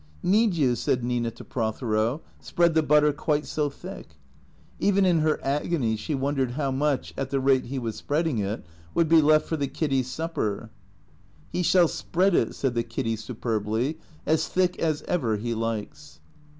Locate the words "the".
2.73-2.81, 7.29-7.39, 9.57-9.67, 12.73-12.81